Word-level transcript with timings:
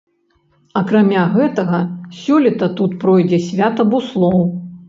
Акрамя 0.79 1.25
гэтага, 1.35 1.81
сёлета 2.21 2.73
тут 2.81 2.99
пройдзе 3.05 3.43
свята 3.53 3.87
буслоў. 3.93 4.39